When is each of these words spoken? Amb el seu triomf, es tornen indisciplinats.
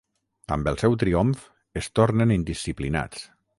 Amb 0.55 0.69
el 0.71 0.79
seu 0.83 0.95
triomf, 1.03 1.45
es 1.83 1.91
tornen 2.01 2.35
indisciplinats. 2.39 3.25